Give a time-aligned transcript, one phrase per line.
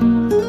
[0.00, 0.47] you.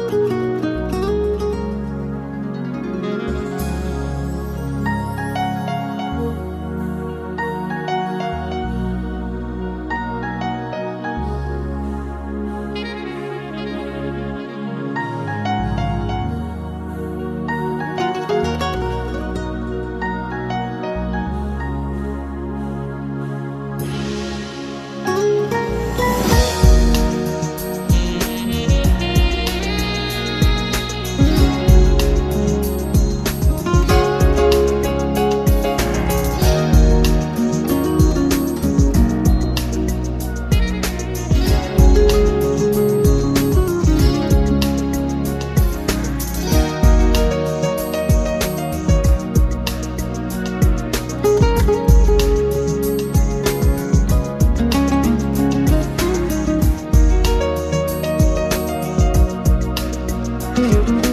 [60.70, 61.09] you.